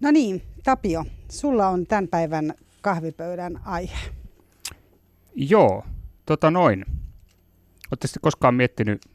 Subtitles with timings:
[0.00, 3.98] No niin, Tapio, sulla on tämän päivän kahvipöydän aihe.
[5.34, 5.84] Joo,
[6.26, 6.84] tota noin.
[7.90, 9.06] Oletteko koskaan miettinyt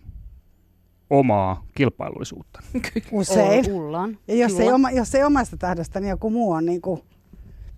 [1.10, 2.60] omaa kilpailullisuutta?
[3.12, 3.72] Usein.
[3.72, 4.18] Ullaan.
[4.28, 7.02] Ja jos ei, oma, jos ei omasta tahdosta, niin joku muu on niin kuin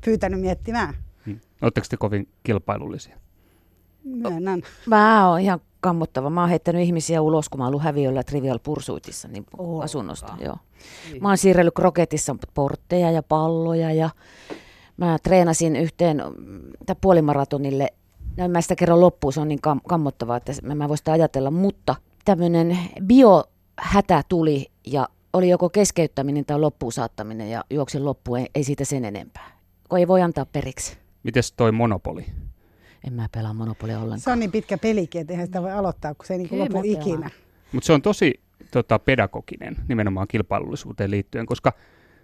[0.06, 0.94] pyytänyt miettimään.
[1.26, 1.40] Hmm.
[1.62, 3.18] Oletteko te kovin kilpailullisia?
[4.04, 4.62] Myönnän.
[4.86, 6.30] Mä oon ihan kammottava.
[6.30, 9.84] Mä oon heittänyt ihmisiä ulos, kun mä oon ollut häviöllä Trivial Pursuitissa niin Olkaa.
[9.84, 10.38] asunnosta.
[10.40, 10.58] Joo.
[11.22, 14.10] Mä oon siirrellyt kroketissa portteja ja palloja ja
[14.98, 16.24] mä treenasin yhteen
[16.86, 17.88] tai puolimaratonille.
[18.38, 20.98] No, mä sitä kerron loppuun, se on niin kam- kammottavaa, että mä mä en voi
[20.98, 28.06] sitä ajatella, mutta tämmöinen biohätä tuli ja oli joko keskeyttäminen tai loppuun saattaminen ja juoksin
[28.06, 29.52] loppuun, ei, ei siitä sen enempää.
[29.90, 30.98] Kun ei voi antaa periksi.
[31.24, 32.26] Mites toi monopoli?
[33.08, 34.20] En mä pelaa monopolia ollenkaan.
[34.20, 36.82] Se on niin pitkä pelikin, että eihän sitä voi aloittaa, kun se ei niin lopu
[36.84, 37.30] ikinä.
[37.72, 38.40] Mutta se on tosi
[38.72, 41.74] tota, pedagoginen nimenomaan kilpailullisuuteen liittyen, koska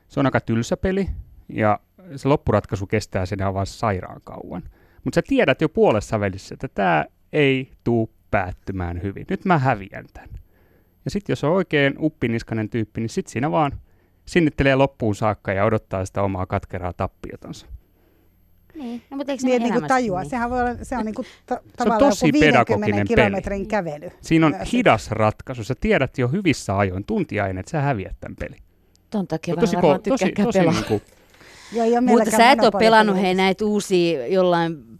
[0.07, 1.09] se on aika tylsä peli
[1.49, 1.79] ja
[2.15, 4.63] se loppuratkaisu kestää sen aivan sairaan kauan.
[5.03, 9.25] Mutta sä tiedät jo puolessa välissä, että tämä ei tuu päättymään hyvin.
[9.29, 10.29] Nyt mä häviän tämän.
[11.05, 13.71] Ja sitten jos on oikein uppiniskainen tyyppi, niin sitten siinä vaan
[14.25, 17.67] sinnittelee loppuun saakka ja odottaa sitä omaa katkeraa tappiotansa.
[18.75, 20.21] Niin, no, mutta eikö se Niin, niin kuin tajua.
[20.21, 20.29] niin?
[20.29, 24.09] Sehän voi olla, se on niin kuin ta- tavallaan tosi joku 50 pedagoginen kilometrin kävely.
[24.21, 24.73] Siinä on Myös.
[24.73, 25.63] hidas ratkaisu.
[25.63, 28.59] Sä tiedät jo hyvissä ajoin, tuntia ennen, että sä häviät tämän pelin.
[29.09, 30.73] Ton takia Tosi, vähän varmaan ko- tosi, tosi pelaa.
[30.73, 31.01] niin kuin,
[31.73, 34.99] Joo, Mutta sä et ole pelannut hei näitä uusia jollain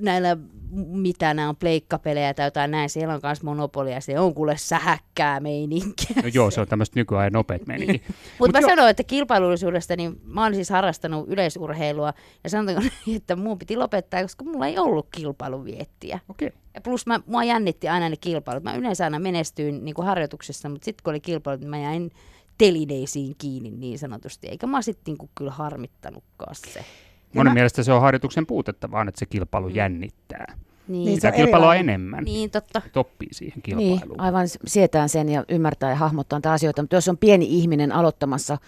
[0.00, 0.36] näillä
[0.70, 5.40] mitä nämä on pleikkapelejä tai jotain näin, siellä on myös monopolia, se on kuule sähäkkää
[5.40, 6.22] meininkiä.
[6.22, 8.02] no joo, se on tämmöistä nykyajan nopeat meininki.
[8.38, 8.70] Mutta mä joo.
[8.70, 12.12] sanoin, että kilpailullisuudesta, niin mä oon siis harrastanut yleisurheilua
[12.44, 16.20] ja sanotaanko niin, että mun piti lopettaa, koska mulla ei ollut kilpailuviettiä.
[16.28, 16.52] Okei.
[16.74, 18.64] Ja plus mä, mua jännitti aina ne kilpailut.
[18.64, 22.10] Mä yleensä aina menestyin niin kuin harjoituksessa, mutta sitten kun oli kilpailut, niin mä jäin
[22.58, 24.48] telineisiin kiinni niin sanotusti.
[24.48, 26.84] Eikä mä sitten niin kyllä harmittanutkaan se.
[27.34, 29.74] Monen mä- mielestä se on harjoituksen puutetta, vaan että se kilpailu Mm.
[29.74, 30.46] jännittää.
[30.88, 31.94] Niin, Niin, se Sitä on kilpailua erilainen.
[31.94, 32.82] enemmän, niin totta.
[32.86, 34.20] että oppii siihen Niin, kilpailuun.
[34.20, 36.82] aivan sietään sen ja ymmärtää ja hahmottaa niitä asioita.
[36.82, 38.58] Mutta jos on pieni ihminen aloittamassa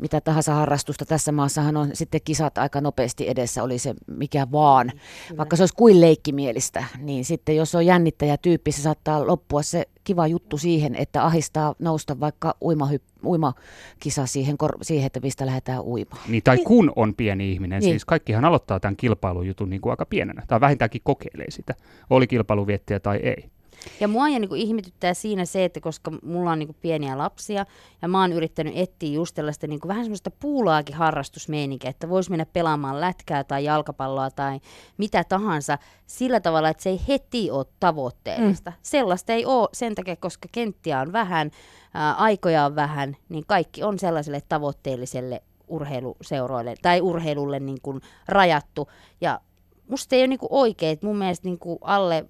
[0.00, 4.92] mitä tahansa harrastusta, tässä maassahan on sitten kisat aika nopeasti edessä, oli se mikä vaan.
[5.38, 9.88] Vaikka se olisi kuin leikkimielistä, niin sitten jos on jännittäjä tyyppi, se saattaa loppua se
[10.04, 15.80] kiva juttu siihen, että ahistaa nousta vaikka uimahy- uimakisa siihen, kor- siihen, että mistä lähdetään
[15.84, 16.22] uimaan.
[16.28, 17.92] Niin, tai kun on pieni ihminen, Niin.
[17.92, 21.74] siis kaikkihan aloittaa tämän kilpailujutun niin kuin aika pienenä, tai vähintäänkin kokeilee sitä,
[22.10, 23.50] oli kilpailuviettiä tai ei.
[24.00, 27.66] Ja mua ja niin ihmetyttää siinä se, että koska mulla on niin pieniä lapsia
[28.02, 32.46] ja mä oon yrittänyt etsiä just tällaista niin vähän semmoista puulaakin harrastusmeininkiä, että vois mennä
[32.46, 34.60] pelaamaan lätkää tai jalkapalloa tai
[34.98, 38.70] mitä tahansa sillä tavalla, että se ei heti ole tavoitteellista.
[38.70, 38.76] Mm.
[38.82, 41.50] Sellaista ei ole sen takia, koska kenttiä on vähän,
[41.94, 48.88] ää, aikoja on vähän, niin kaikki on sellaiselle tavoitteelliselle urheiluseuroille tai urheilulle niin kuin rajattu.
[49.20, 49.40] Ja
[49.88, 52.26] musta ei ole niin kuin oikein, että mun mielestä niin kuin alle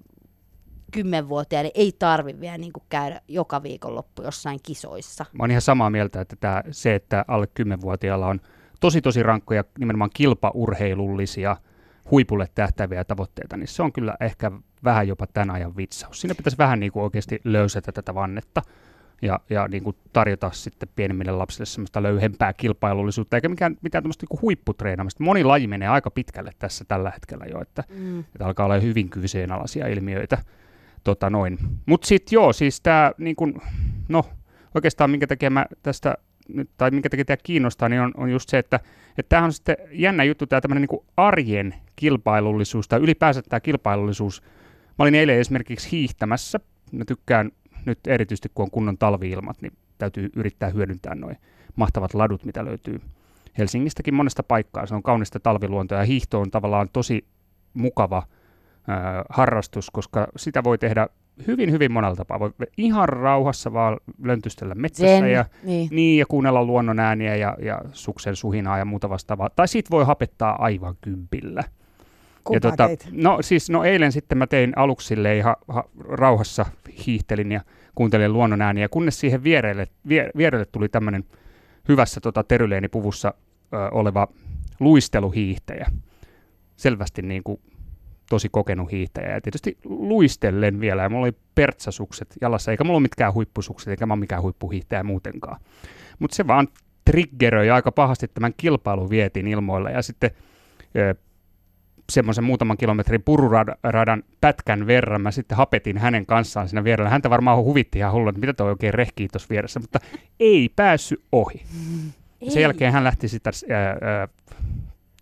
[0.93, 5.25] kymmenvuotiaille ei tarvi vielä niin kuin käydä joka viikonloppu jossain kisoissa.
[5.33, 8.41] Mä oon ihan samaa mieltä, että tää, se, että alle 10-vuotiaalla on
[8.81, 11.57] tosi tosi rankkoja nimenomaan kilpaurheilullisia
[12.11, 14.51] huipulle tähtäviä tavoitteita, niin se on kyllä ehkä
[14.85, 16.21] vähän jopa tämän ajan vitsaus.
[16.21, 18.63] Siinä pitäisi vähän niin kuin oikeasti löysätä tätä vannetta
[19.23, 24.27] ja, ja niin kuin tarjota sitten pienemmille lapsille semmoista löyhempää kilpailullisuutta, eikä mikään, mitään tämmöistä
[24.31, 25.25] niin huipputreenaamista.
[25.25, 28.21] Moni laji menee aika pitkälle tässä tällä hetkellä jo, että, Mm.
[28.21, 30.39] että alkaa olla hyvin kyseenalaisia ilmiöitä.
[31.05, 31.59] Tota noin.
[31.87, 33.37] Mutta sitten joo, siis tämä niin
[34.09, 34.25] no
[34.75, 36.15] oikeastaan minkä takia mä tästä
[36.77, 38.81] tai minkä takia tämä kiinnostaa, niin on, on just se, että
[39.29, 44.43] tämähän on sitten jännä juttu, tämä tämmöinen niin arjen kilpailullisuus, tai ylipäänsä tämä kilpailullisuus.
[44.99, 46.61] Mä olin eilen esimerkiksi hiihtämässä,
[46.93, 47.51] mä tykkään
[47.87, 51.37] nyt erityisesti kun on kunnon talviilmat, niin täytyy yrittää hyödyntää noin
[51.77, 53.01] mahtavat ladut, mitä löytyy
[53.59, 54.87] Helsingistäkin monesta paikkaa.
[54.87, 57.25] Se on kaunista talviluontoa ja hiihto on tavallaan tosi
[57.75, 58.23] mukava
[59.29, 61.09] harrastus, koska sitä voi tehdä
[61.47, 62.41] hyvin, hyvin monella tapaa.
[62.41, 65.89] Voi ihan rauhassa vaan löntystellä metsässä Zen, ja, niin.
[65.91, 69.51] niin, ja kuunnella luonnon ääniä ja, ja suksen suhinaa ja muuta vastaavaa.
[69.51, 71.65] Tai sit voi hapettaa aivan kympillä.
[72.45, 73.09] Kumpaa ja tota, teit?
[73.13, 76.67] no siis no eilen sitten mä tein aluksi silleen ihan ha, rauhassa
[77.07, 77.61] hiihtelin ja
[77.95, 81.25] kuuntelin luonnon ääniä, kunnes siihen vierelle, vie, vierelle tuli tämmöinen
[81.89, 83.35] hyvässä tota, teryleenipuvussa
[83.73, 84.29] ö, oleva
[84.81, 85.87] luisteluhiihtäjä.
[86.77, 87.61] Selvästi niin kuin
[88.31, 93.03] tosi kokenut hiihtäjä ja tietysti luistellen vielä ja mulla oli pertsasukset jalassa, eikä mulla ole
[93.03, 95.61] mitkään huippusukset, eikä mä ole mikään huippuhiihtäjä muutenkaan.
[96.19, 96.69] Mutta se vaan
[97.05, 100.31] triggeröi aika pahasti tämän kilpailuvietin ilmoilla ja sitten
[100.97, 101.15] ö,
[102.13, 107.11] semmoisen muutaman kilometrin pururadan pätkän verran mä sitten hapetin hänen kanssaan siinä vierellä.
[107.11, 109.99] Häntä varmaan huvitti ihan hullu, että mitä toi oikein rehkii tuossa vieressä, mutta
[110.41, 111.63] ei päässyt ohi.
[112.49, 112.63] Sen Ei.
[112.63, 114.29] jälkeen hän lähti sitä ää, ää,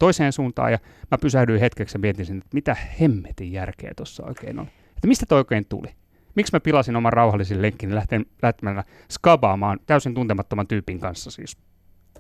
[0.00, 0.78] toiseen suuntaan ja
[1.10, 4.66] mä pysähdyin hetkeksi ja mietin, että mitä hemmetin järkeä tuossa oikein on.
[4.96, 5.88] Että mistä toi oikein tuli?
[6.34, 7.94] Miksi mä pilasin oman rauhallisen lenkkini
[8.42, 11.56] lähtemällä skabaamaan täysin tuntemattoman tyypin kanssa siis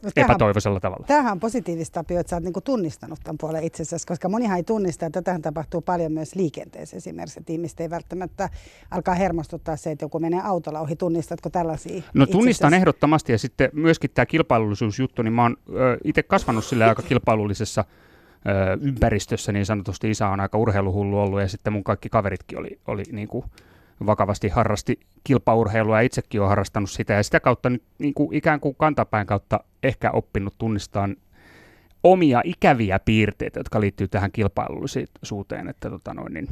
[0.02, 1.04] No, tämähän- epätoivoisella tavalla?
[1.06, 4.62] Tämähän on positiivista Tapio, että sä oot niinku tunnistanut tämän puolen itsessäsi, koska monihan ei
[4.62, 8.48] tunnista, että tätähän tapahtuu paljon myös liikenteessä esimerkiksi, että ihmiset ei välttämättä
[8.90, 10.96] alkaa hermostuttaa se, että joku menee autolla ohi.
[10.96, 12.76] Tunnistatko tällaisia No tunnistan itsessäsi?
[12.76, 15.56] ehdottomasti ja sitten myöskin tämä kilpailullisuusjuttu, niin mä oon
[16.04, 17.84] itse kasvanut sille aika kilpailullisessa
[18.80, 20.10] ympäristössä niin sanotusti.
[20.10, 23.44] Isä on aika urheiluhullu ollut ja sitten mun kaikki kaveritkin oli, oli niin kuin
[24.06, 28.60] vakavasti harrasti kilpaurheilua ja itsekin olen harrastanut sitä ja sitä kautta nyt niin kuin ikään
[28.60, 31.16] kuin kantapäin kautta ehkä oppinut tunnistamaan
[32.02, 35.68] omia ikäviä piirteitä, jotka liittyy tähän kilpailullisuuteen.
[35.68, 36.48] Että tota noin, niin.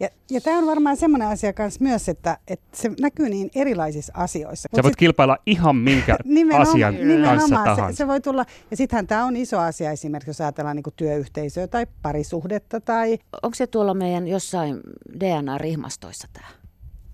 [0.00, 4.12] Ja, ja tämä on varmaan semmoinen asia kanssa myös, että, että se näkyy niin erilaisissa
[4.16, 4.68] asioissa.
[4.76, 6.16] Sä voit sit- kilpailla ihan minkä
[6.58, 6.94] asian
[7.24, 7.92] kanssa tahansa.
[7.92, 8.44] se, se voi tulla.
[8.70, 13.54] Ja sittenhän tämä on iso asia esimerkiksi, jos ajatellaan niin työyhteisöä tai parisuhdetta tai Onko
[13.54, 14.80] se tuolla meidän jossain
[15.18, 16.57] DNA-rihmastoissa tämä?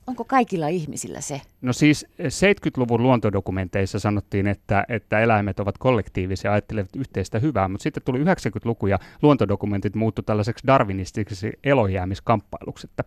[0.07, 1.41] Onko kaikilla ihmisillä se?
[1.63, 7.83] No siis 70-luvun luontodokumenteissa sanottiin, että, että eläimet ovat kollektiivisia ja ajattelevat yhteistä hyvää, mutta
[7.83, 12.87] sitten tuli 90-luku ja luontodokumentit muuttu tällaiseksi darwinistiseksi elojäämiskamppailuksi.
[12.91, 13.05] Että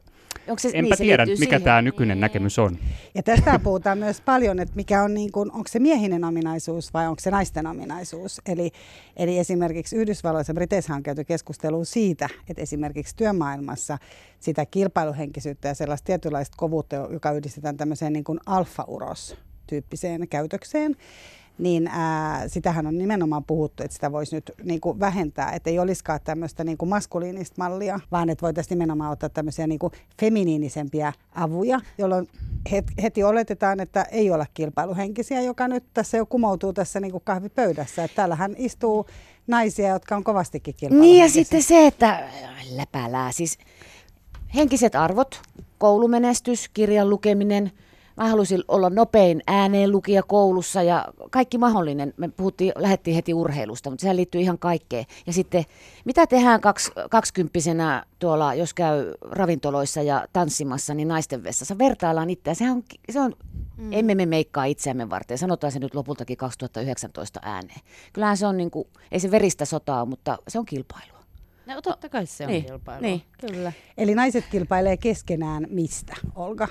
[0.48, 1.62] Onko se, enpä niin, tiedä, mikä siihen.
[1.62, 2.78] tämä nykyinen näkemys on.
[3.16, 7.08] Ja tästä puhutaan myös paljon, että mikä on niin kuin, onko se miehinen ominaisuus vai
[7.08, 8.42] onko se naisten ominaisuus.
[8.46, 8.72] Eli,
[9.18, 13.98] eli esimerkiksi Yhdysvalloissa Briteissä on käyty keskustelua siitä, että esimerkiksi työmaailmassa
[14.40, 20.96] sitä kilpailuhenkisyyttä ja sellaista tietynlaista kovuutta, joka yhdistetään tämmöiseen niin kuin alfa-uros-tyyppiseen käytökseen,
[21.58, 25.80] niin ää, sitähän on nimenomaan puhuttu, että sitä voisi nyt niin kuin vähentää, että ei
[25.80, 31.14] olisikaan tämmöistä niin kuin maskuliinista mallia, vaan että voitaisiin nimenomaan ottaa tämmöisiä niin kuin feminiinisempia
[31.36, 32.28] avuja, jolloin
[32.70, 37.24] het- heti oletetaan, että ei olla kilpailuhenkisiä, joka nyt tässä jo kumoutuu tässä niin kuin
[37.26, 38.04] kahvipöydässä.
[38.04, 39.06] Että täällähän istuu
[39.48, 41.44] naisia, jotka on kovastikin Niin ja kilpailuhenkisiä.
[41.44, 42.30] sitten se, että
[42.76, 43.58] läpälää, siis
[44.56, 45.42] henkiset arvot,
[45.78, 47.72] koulumenestys, kirjan lukeminen.
[48.18, 52.14] Mä halusin olla nopein ääneen lukija koulussa ja kaikki mahdollinen.
[52.18, 55.06] Me puhuttiin, lähdettiin heti urheilusta, mutta sehän liittyy ihan kaikkeen.
[55.28, 55.66] Ja sitten,
[56.06, 62.56] mitä tehdään kaks, kaksikymppisenä tuolla, jos käy ravintoloissa ja tanssimassa, niin naisten vessassa vertaillaan itseään.
[62.56, 63.34] Sehän on, se on
[63.78, 63.94] mm.
[63.94, 65.38] emme me meikkaa itseämme varten.
[65.38, 67.82] Sanotaan se nyt lopultakin 2019 ääneen.
[68.14, 71.17] Kyllähän se on niin kuin, ei se veristä sotaa, mutta se on kilpailua.
[71.68, 73.02] No totta kai se on Niin, kilpailu.
[73.02, 73.22] niin.
[73.48, 73.72] Kyllä.
[73.98, 76.68] Eli naiset kilpailee keskenään mistä, Olga?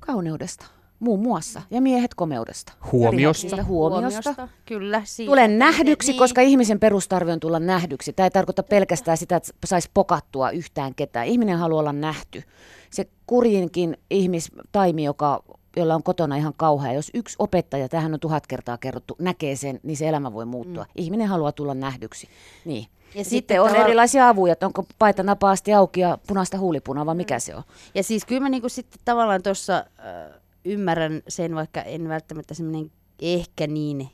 [0.00, 0.66] Kauneudesta,
[1.00, 1.62] muun muassa.
[1.70, 2.72] Ja miehet komeudesta.
[2.92, 3.62] Huomiosta.
[3.64, 4.48] Huomiosta.
[4.64, 5.02] Kyllä.
[5.04, 5.30] Siitä.
[5.30, 6.18] Tulen nähdyksi, Niin.
[6.18, 8.12] koska ihmisen perustarve on tulla nähdyksi.
[8.12, 11.26] Tämä ei tarkoita pelkästään sitä, että saisi pokattua yhtään ketään.
[11.26, 12.42] Ihminen haluaa olla nähty.
[12.90, 15.42] Se kurjinkin ihmistaimi, joka,
[15.76, 16.92] jolla on kotona ihan kauhea.
[16.92, 20.82] Jos yksi opettaja, tähän on tuhat kertaa kerrottu, näkee sen, niin se elämä voi muuttua.
[20.84, 20.90] Mm.
[20.96, 22.28] Ihminen haluaa tulla nähdyksi.
[22.64, 22.86] Niin.
[23.16, 27.06] Ja, sitten, sitten on tavalla- erilaisia avuja, että onko paita napaasti auki ja punaista huulipunaa,
[27.06, 27.62] vai mikä se on.
[27.94, 32.90] Ja siis kyllä mä niinku sitten tavallaan tuossa äh, ymmärrän sen, vaikka en välttämättä semmoinen
[33.22, 34.08] ehkä niin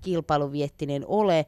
[0.00, 1.46] kilpailuviettinen ole,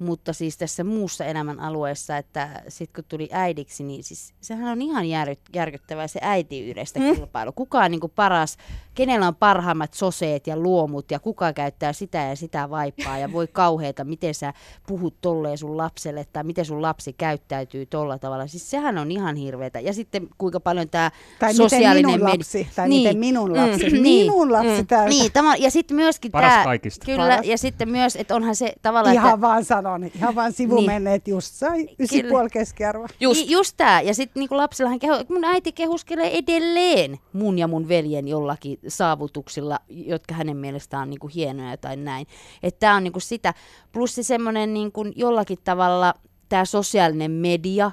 [0.00, 4.82] mutta siis tässä muussa elämän alueessa, että sitten kun tuli äidiksi, niin siis sehän on
[4.82, 7.14] ihan jär, järkyttävää se äitiydestä mm.
[7.14, 7.52] kilpailu.
[7.52, 8.56] Kuka on niinku paras,
[8.94, 13.46] kenellä on parhaimmat soseet ja luomut ja kuka käyttää sitä ja sitä vaippaa ja voi
[13.46, 14.52] kauheeta, miten sä
[14.86, 18.46] puhut tolleen sun lapselle tai miten sun lapsi käyttäytyy tolla tavalla.
[18.46, 19.80] Siis sehän on ihan hirveetä.
[19.80, 24.02] Ja sitten kuinka paljon tämä Tai sosiaalinen miten minun lapsi, tai miten minun lapsi, Mm,
[24.02, 25.08] minun lapsi täältä.
[25.08, 27.06] Niin, tämä, ja sitten myöskin Paras tämä, kaikista.
[27.06, 27.46] kyllä, Paras.
[27.46, 31.54] ja sitten myös, että onhan se tavallaan, Ihan että, vaan sanon, ihan vaan sivumenneet just
[31.54, 33.06] sai ysi puoli keskiarvoa.
[33.20, 33.40] Just.
[33.40, 34.00] Just, just tämä.
[34.00, 39.78] Ja sitten niinku lapsillahan keho, mun äiti kehuskelee edelleen mun ja mun veljen jollakin saavutuksilla,
[39.88, 42.26] jotka hänen mielestään on niinku hienoja tai näin.
[42.62, 43.54] Että tämä on niinku sitä.
[43.92, 46.14] Plus se semmoinen niinku jollakin tavalla
[46.48, 47.90] tämä sosiaalinen media,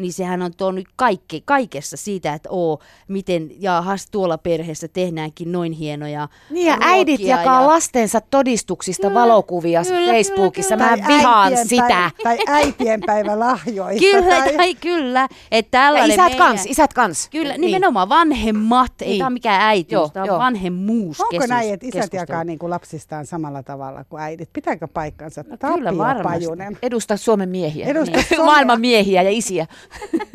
[0.00, 5.72] niin sehän on tuonut kaikki, kaikessa siitä, että oo, miten jaahas tuolla perheessä tehdäänkin noin
[5.72, 10.76] hienoja Niin ja äidit jakaa ja- lastensa todistuksista Kyllä, valokuvia kyllä, Facebookissa.
[10.76, 11.86] kyllä, Mä Tai vihaan äitien sitä.
[11.88, 14.00] Päivä, tai äitienpäivälahjoista.
[14.00, 15.28] Kyllä, tai, tai kyllä.
[15.50, 17.28] Että Ja isät meidän- kans, isät kans.
[17.30, 17.60] Kyllä, niin.
[17.60, 18.92] nimenomaan vanhemmat.
[19.02, 19.18] Ei Niin.
[19.18, 20.38] tämä ole mikään Joo, tämä on joo.
[20.38, 21.20] vanhemmuus.
[21.20, 22.22] Onko keskus- näin, että isät keskustelu.
[22.22, 24.48] jakaa niin kuin lapsistaan samalla tavalla kuin äidit?
[24.52, 25.44] Pitääkö paikkansa?
[25.48, 26.38] No kyllä Tapio varmasti.
[26.46, 26.78] Pajunen.
[26.82, 27.86] Edusta Suomen miehiä.
[27.86, 28.26] Edusta niin.
[28.28, 28.46] Suomea.
[28.46, 29.66] Maailman miehiä ja isiä.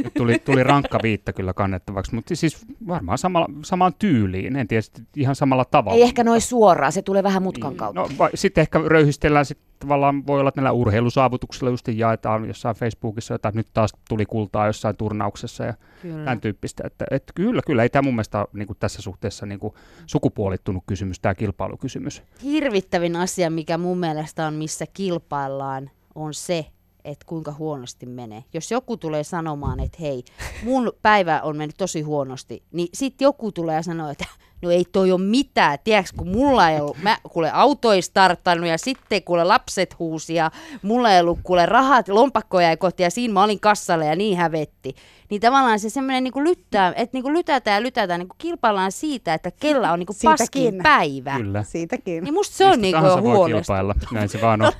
[0.03, 4.83] Nyt tuli, tuli rankka viitta kyllä kannettavaksi, mutta siis varmaan samalla, samaan tyyliin, en tiedä
[5.15, 5.95] ihan samalla tavalla.
[5.97, 8.01] Ei ehkä noin suoraan, se tulee vähän mutkan Niin, kautta.
[8.01, 12.75] No, va- sitten ehkä röyhistellään, sit tavallaan voi olla, että näillä urheilusaavutuksilla just jaetaan jossain
[12.75, 16.23] Facebookissa, että nyt taas tuli kultaa jossain turnauksessa ja Kyllä.
[16.23, 16.83] tämän tyyppistä.
[16.87, 19.73] Että, että kyllä, kyllä, ei tämä mun mielestä niin kuin tässä suhteessa niin kuin
[20.05, 22.23] sukupuolittunut kysymys, tämä kilpailukysymys.
[22.43, 26.65] Hirvittävin asia, mikä mun mielestä on, missä kilpaillaan, on se,
[27.05, 28.43] että kuinka huonosti menee.
[28.53, 30.23] Jos joku tulee sanomaan, että hei,
[30.63, 34.25] mun päivä on mennyt tosi huonosti, niin sitten joku tulee ja sanoo, että
[34.61, 35.77] no ei toi ole mitään.
[35.83, 40.35] Tiedätkö, kun mulla ei ollut, mä kuule auto ei starttanut ja sitten kuule lapset huusi
[40.35, 44.15] ja mulla ei ollut kuule rahat, lompakkoja ei kohti ja siinä mä olin kassalle ja
[44.15, 44.95] niin hävetti.
[45.29, 49.51] Niin tavallaan se semmoinen niin lyttää, että niin lytätään ja lytätään, niin kilpaillaan siitä, että
[49.59, 50.83] kella on niin paskin Siitäkin.
[50.83, 51.37] päivä.
[51.37, 51.63] Kyllä.
[51.63, 52.23] Siitäkin.
[52.23, 53.53] Niin musta se on Mistä niin voi huonosti.
[53.53, 54.71] kilpailla, näin se vaan on.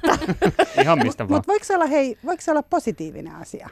[0.82, 1.38] Ihan mistä vaan.
[1.38, 3.70] Mutta voiko se olla, hei, voiko se olla positiivinen asia?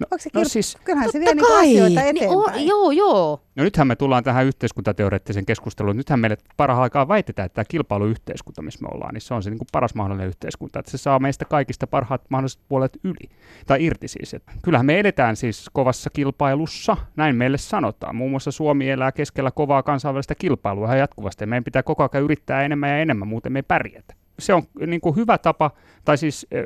[0.00, 1.60] No, Onko se no kilp- siis- Kyllähän se vie niinku kai.
[1.66, 2.38] asioita Niin eteenpäin.
[2.60, 3.40] on, joo, joo.
[3.56, 5.96] No nythän me tullaan tähän yhteiskuntateoreettiseen keskusteluun.
[5.96, 9.50] Nythän meille parhaan aikaa väitetään, että tämä kilpailuyhteiskunta, missä me ollaan, niin se on se
[9.50, 10.78] niin kuin paras mahdollinen yhteiskunta.
[10.78, 13.28] Että se saa meistä kaikista parhaat mahdolliset puolet yli,
[13.66, 14.34] tai irti siis.
[14.34, 18.16] Että kyllähän me edetään siis kovassa kilpailussa, näin meille sanotaan.
[18.16, 21.42] Muun muassa Suomi elää keskellä kovaa kansainvälistä kilpailua ihan jatkuvasti.
[21.42, 24.14] Ja meidän pitää koko ajan yrittää enemmän ja enemmän, muuten me ei pärjätä.
[24.38, 25.70] Se on niin kuin hyvä tapa,
[26.04, 26.64] tai siis eh,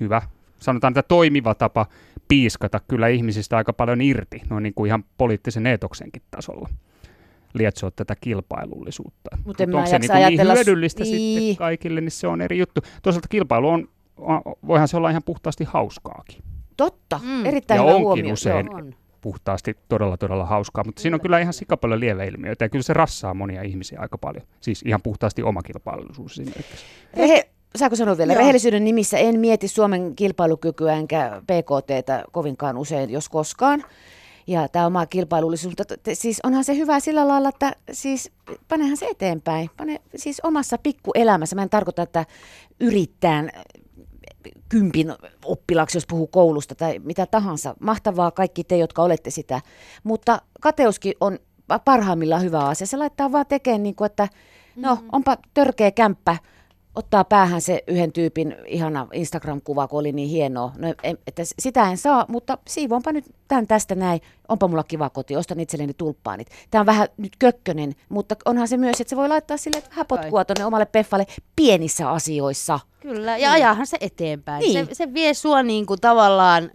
[0.00, 0.22] hyvä,
[0.60, 1.86] sanotaan, että toimiva tapa
[2.30, 6.68] piiskata kyllä ihmisistä aika paljon irti, noin niin kuin ihan poliittisen eetoksenkin tasolla
[7.54, 9.30] lietsoa tätä kilpailullisuutta.
[9.44, 11.40] Mut en Mut mä onko se jaksa niin, niin ajatella s- hyödyllistä niin.
[11.40, 12.80] sitten kaikille, niin se on eri juttu.
[13.02, 13.88] Toisaalta kilpailu on,
[14.66, 16.42] voihan se olla ihan puhtaasti hauskaakin.
[16.76, 17.46] Totta, Mm.
[17.46, 18.32] erittäin Ja hyvä onkin huomio.
[18.32, 18.66] usein.
[18.66, 18.74] Joo.
[18.76, 18.94] On.
[19.20, 23.34] Puhtaasti todella todella hauskaa, mutta siinä on kyllä ihan sikapaljon lieveilmiöitä ja kyllä se rassaa
[23.34, 24.46] monia ihmisiä aika paljon.
[24.60, 26.84] Siis ihan puhtaasti oma kilpailullisuus esimerkiksi.
[27.16, 28.32] Rehe, saako sanoa vielä?
[28.32, 28.38] Joo.
[28.38, 33.84] Rehellisyyden nimissä en mieti Suomen kilpailukykyä enkä PKTtä kovinkaan usein, jos koskaan.
[34.46, 38.30] Ja tämä oma kilpailullisuus, mutta t- siis onhan se hyvä sillä lailla, että siis
[38.68, 39.70] panehan se eteenpäin.
[39.76, 41.56] Pane siis omassa pikkuelämässä.
[41.56, 42.26] Mä en tarkoita, että
[42.80, 43.50] yrittään
[44.68, 47.74] kympin oppilaaksi, jos puhuu koulusta tai mitä tahansa.
[47.80, 49.60] Mahtavaa kaikki te, jotka olette sitä.
[50.04, 51.38] Mutta kateuskin on
[51.84, 52.86] parhaimmillaan hyvä asia.
[52.86, 54.28] Se laittaa vaan tekemään, niin kuin, että
[54.76, 56.36] no onpa törkeä kämppä,
[57.00, 60.72] ottaa päähän se yhden tyypin ihana Instagram-kuva, kun oli niin hienoa.
[60.78, 64.20] No, en, että sitä en saa, mutta siivoonpa nyt tämän tästä näin.
[64.48, 66.48] Onpa mulla kiva koti, ostan itselleni tulppaanit.
[66.70, 70.06] Tämä on vähän nyt kökkönen, mutta onhan se myös, että se voi laittaa sille vähän
[70.06, 71.26] potkua tuonne omalle peffalle
[71.56, 72.80] pienissä asioissa.
[73.00, 74.60] Kyllä, ja ajahan se eteenpäin.
[74.60, 74.86] Niin.
[74.86, 76.70] Se, se vie sua niin kuin tavallaan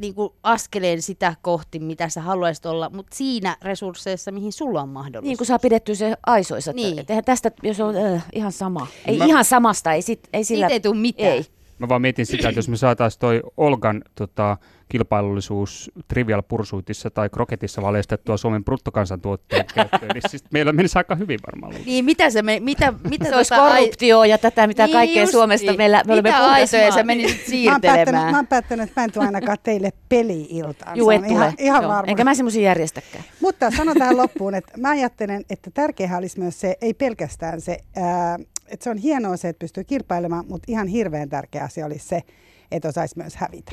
[0.00, 4.88] niin kuin askeleen sitä kohti, mitä sä haluaisit olla, mutta siinä resursseissa, mihin sulla on
[4.88, 5.28] mahdollisuus.
[5.28, 6.72] Niin kuin saa pidettyä se aisoissa.
[6.72, 7.04] Niin.
[7.08, 8.86] Eihän tästä, jos on äh, ihan sama.
[9.06, 10.66] Ei Mä- ihan samasta, ei, sit, ei sillä...
[10.66, 11.32] Siitä ei tule mitään.
[11.32, 11.46] Ei.
[11.80, 14.56] Mä vaan mietin sitä, että jos me saataisiin toi Olgan tota,
[14.88, 21.38] kilpailullisuus Trivial Pursuitissa tai Kroketissa valistettua Suomen bruttokansantuotteen käyttöön, niin siis meillä menisi aika hyvin
[21.46, 21.72] varmaan.
[21.72, 21.86] luulen.
[21.86, 25.22] Niin, mitä se, me, mitä, mitä Se olisi tota korruptio ja tätä, mitä Niin kaikkea
[25.22, 25.38] justiin.
[25.38, 26.90] Suomesta meillä, me olemme aitoja maa.
[26.90, 28.30] sä menisit Mä oon, päättänyt, siirtelemään?
[28.30, 30.96] mä oon päättänyt, että mä en tule ainakaan teille peli-iltaan.
[30.96, 31.32] Juu, Se et tule.
[31.32, 32.08] ihan, ihan.
[32.08, 33.24] Enkä mä semmoisia järjestäkään.
[33.40, 37.78] Mutta sanon tähän loppuun, että mä ajattelen, että tärkeää olisi myös se, ei pelkästään se,
[37.96, 38.38] ää,
[38.70, 42.22] että se on hienoa se, että pystyy kilpailemaan, mutta ihan hirveän tärkeä asia olisi se,
[42.70, 43.72] että osaisi myös hävitä.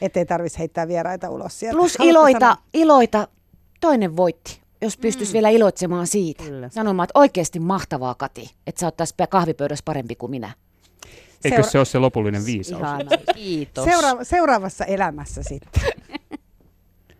[0.00, 1.76] Että ei tarvitsisi heittää vieraita ulos sieltä.
[1.76, 3.28] Plus Haluatko iloita, sanoa- iloita,
[3.80, 4.60] toinen voitti.
[4.80, 5.34] Jos pystyisi mm.
[5.34, 6.44] vielä iloitsemaan siitä.
[6.44, 6.68] Kyllä.
[6.68, 10.52] Sanomaan, että oikeasti mahtavaa Kati, että sä oot tässä kahvipöydässä parempi kuin minä.
[11.44, 12.80] Eikö Seura- se ole se lopullinen viisaus?
[12.82, 13.84] Ihana, kiitos.
[13.84, 15.82] Seuraava, seuraavassa elämässä sitten.